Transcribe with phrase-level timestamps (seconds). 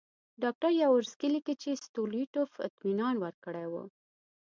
[0.43, 3.83] ډاکټر یاورسکي لیکي چې ستولیټوف اطمینان ورکړی وو.